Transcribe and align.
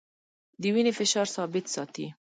د 0.61 0.63
وینې 0.73 0.91
فشار 0.99 1.27
ثابت 1.35 1.65
ساتي. 1.75 2.05